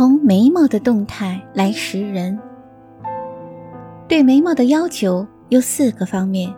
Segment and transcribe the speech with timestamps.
[0.00, 2.38] 从眉毛的动态来识人。
[4.08, 6.50] 对眉毛的要求有四个方面，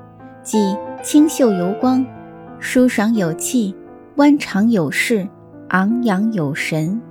[0.45, 2.07] 即清秀油光、
[2.61, 3.75] 舒爽有气、
[4.15, 5.29] 弯长有势、
[5.71, 7.03] 昂扬有神。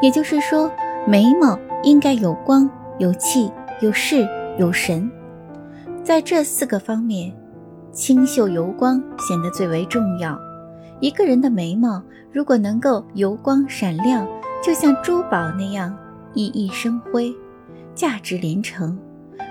[0.00, 0.72] 也就是说，
[1.06, 2.66] 眉毛应该有光、
[2.98, 4.26] 有气、有势、
[4.58, 5.10] 有神。
[6.02, 7.30] 在这四个方面，
[7.92, 10.34] 清秀油光显得最为重要。
[11.00, 14.26] 一个人的眉毛如果能够油光闪亮，
[14.64, 15.94] 就像珠宝那样
[16.34, 17.34] 熠熠生辉，
[17.94, 18.96] 价值连城；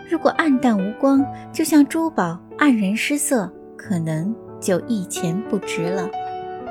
[0.09, 6.09] 如果暗淡无光，就像珠宝黯然失色，可能就一钱不值了。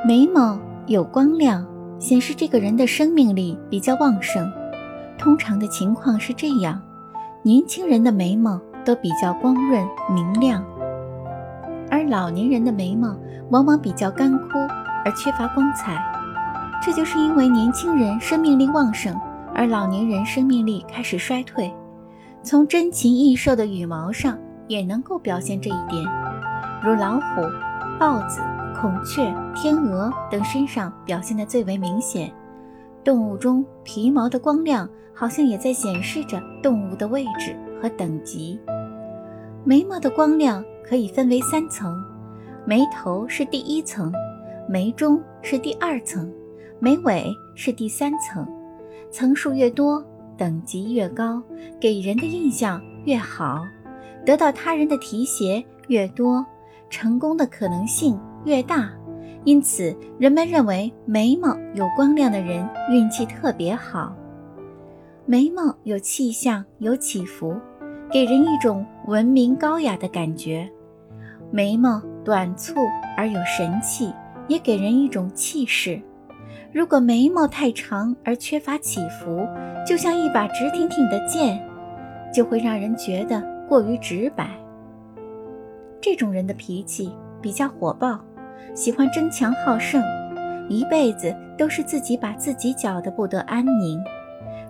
[0.06, 1.64] 眉毛有光亮，
[1.98, 4.50] 显示这个人的生命力比较旺盛。
[5.16, 6.82] 通常的情况是这样：
[7.42, 10.64] 年轻人的眉毛都比较光润明亮，
[11.92, 13.14] 而老年人的眉毛
[13.50, 14.58] 往往比较干枯
[15.04, 16.02] 而缺乏光彩。
[16.80, 19.14] 这就是因为年轻人生命力旺盛，
[19.54, 21.70] 而老年人生命力开始衰退。
[22.42, 26.02] 从珍禽异兽的羽毛上也能够表现这一点，
[26.82, 27.42] 如老虎、
[28.00, 28.40] 豹子、
[28.74, 32.32] 孔雀、天鹅等身上表现得最为明显。
[33.04, 38.58] 动物中皮毛的光亮，好像也在显示着动物的位置和等级。
[39.62, 42.02] 眉毛的光亮可以分为三层，
[42.64, 44.12] 眉头是第一层，
[44.68, 46.32] 眉中是第二层。
[46.78, 48.44] 眉尾是第三层，
[49.10, 50.04] 层数越多，
[50.36, 51.40] 等级越高，
[51.78, 53.62] 给人的印象越好，
[54.26, 56.44] 得到他人的提携越多，
[56.90, 58.90] 成功的可能性越大。
[59.44, 64.12] 因此，人们认为眉毛有光亮的人运气特别好。
[65.24, 67.54] 眉毛有气象，有起伏，
[68.12, 70.68] 给人一种文明高雅的感觉。
[71.50, 72.74] 眉毛短促
[73.16, 74.12] 而有神气，
[74.48, 75.98] 也给人一种气势。
[76.72, 79.48] 如果眉毛太长而缺乏起伏，
[79.86, 81.58] 就像一把直挺挺的剑，
[82.34, 84.46] 就会让人觉得过于直白。
[85.98, 88.20] 这种人的脾气比较火爆，
[88.74, 90.02] 喜欢争强好胜，
[90.68, 93.98] 一辈子都是自己把自己搅得不得安宁。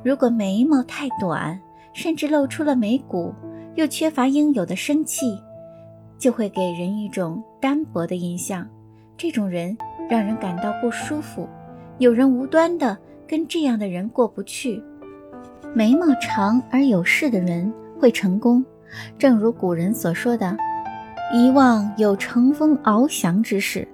[0.04, 1.58] 如果眉毛太短，
[1.92, 3.32] 甚至露出了眉骨，
[3.74, 5.38] 又缺乏应有的生气，
[6.18, 8.66] 就会给人一种单薄的印象。
[9.16, 9.76] 这种人
[10.08, 11.48] 让人感到不舒服。
[11.98, 14.82] 有人无端的跟这样的人过不去，
[15.74, 18.64] 眉毛长而有势的人会成功。
[19.18, 20.56] 正如古人所说的
[21.32, 23.86] ：“一望有乘风翱翔之势。”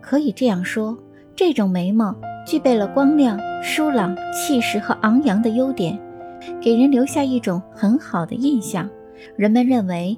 [0.00, 0.96] 可以这样说，
[1.34, 2.14] 这种眉毛
[2.46, 5.98] 具备了光亮、疏朗、气势和昂扬的优点，
[6.60, 8.88] 给人留下一种很好的印象。
[9.36, 10.16] 人们认为，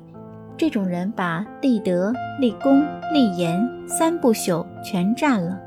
[0.57, 5.61] 这种人把立德、立功、立言三不朽全占了。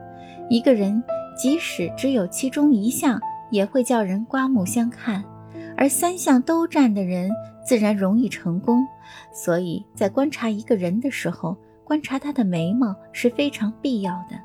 [0.49, 1.03] 一个人。
[1.33, 5.23] 即使只有其中一项，也会叫人刮目相看，
[5.75, 7.31] 而三项都占的人，
[7.66, 8.85] 自然容易成功。
[9.33, 14.35] 所以在观察一个人的时候，观察他的眉毛是非常必要的，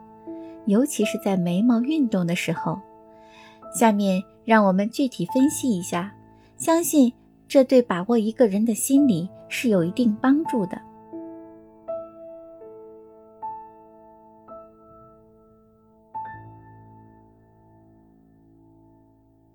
[0.65, 2.81] 尤其是在眉毛运动的时候。
[3.75, 6.11] 下面让我们具体分析一下，
[6.57, 7.13] 相信
[7.47, 10.81] 这对把握一个人的心理是有一定帮助的。